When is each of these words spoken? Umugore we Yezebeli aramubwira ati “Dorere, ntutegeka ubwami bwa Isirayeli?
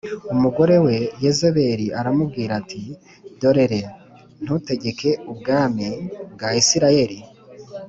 Umugore 0.33 0.75
we 0.85 0.95
Yezebeli 1.23 1.87
aramubwira 1.99 2.51
ati 2.61 2.81
“Dorere, 3.39 3.81
ntutegeka 4.43 5.09
ubwami 5.31 5.87
bwa 6.33 6.49
Isirayeli? 6.61 7.19